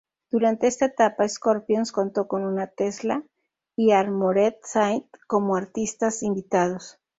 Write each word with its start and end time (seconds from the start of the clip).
Durante 0.31 0.65
esta 0.65 0.85
etapa 0.87 1.29
Scorpions 1.29 1.91
contó 1.91 2.27
con 2.27 2.57
Tesla 2.75 3.23
y 3.75 3.91
Armored 3.91 4.55
Saint 4.63 5.05
como 5.27 5.55
artistas 5.55 6.23
invitados. 6.23 6.99